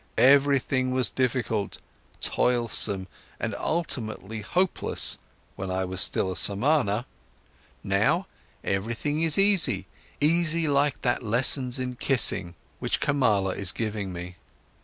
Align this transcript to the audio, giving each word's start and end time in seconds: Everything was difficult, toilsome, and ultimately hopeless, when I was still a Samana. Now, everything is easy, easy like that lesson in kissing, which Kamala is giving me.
Everything 0.17 0.89
was 0.89 1.11
difficult, 1.11 1.77
toilsome, 2.21 3.07
and 3.39 3.53
ultimately 3.59 4.41
hopeless, 4.41 5.19
when 5.55 5.69
I 5.69 5.85
was 5.85 6.01
still 6.01 6.31
a 6.31 6.35
Samana. 6.35 7.05
Now, 7.83 8.25
everything 8.63 9.21
is 9.21 9.37
easy, 9.37 9.85
easy 10.19 10.67
like 10.67 11.03
that 11.03 11.21
lesson 11.21 11.71
in 11.77 11.97
kissing, 11.97 12.55
which 12.79 12.99
Kamala 12.99 13.51
is 13.53 13.71
giving 13.71 14.11
me. 14.11 14.37